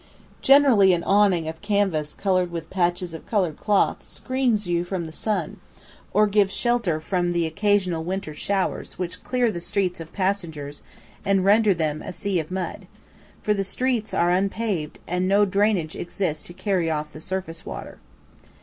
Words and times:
Generally 0.41 0.93
an 0.93 1.03
awning 1.03 1.47
of 1.47 1.61
canvas 1.61 2.15
covered 2.15 2.49
with 2.51 2.71
patches 2.71 3.13
of 3.13 3.27
coloured 3.27 3.57
cloth 3.59 4.01
screens 4.01 4.65
you 4.65 4.83
from 4.83 5.05
the 5.05 5.11
sun, 5.11 5.57
or 6.11 6.25
gives 6.25 6.51
shelter 6.51 6.99
from 6.99 7.31
the 7.33 7.45
occasional 7.45 8.03
winter 8.03 8.33
showers 8.33 8.97
which 8.97 9.23
clear 9.23 9.51
the 9.51 9.59
streets 9.61 9.99
of 9.99 10.11
passengers 10.11 10.81
and 11.23 11.45
render 11.45 11.75
them 11.75 12.01
a 12.01 12.13
sea 12.13 12.39
of 12.39 12.49
mud, 12.49 12.87
for 13.43 13.53
the 13.53 13.63
streets 13.63 14.11
are 14.11 14.31
unpaved 14.31 14.97
and 15.05 15.27
no 15.27 15.45
drainage 15.45 15.95
exists 15.95 16.43
to 16.47 16.51
carry 16.51 16.89
off 16.89 17.13
the 17.13 17.21
surface 17.21 17.63
water. 17.63 17.99